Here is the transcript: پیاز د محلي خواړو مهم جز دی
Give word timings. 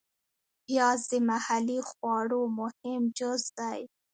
پیاز 0.65 0.99
د 1.11 1.13
محلي 1.29 1.79
خواړو 1.89 2.41
مهم 2.59 3.01
جز 3.17 3.41
دی 3.57 3.79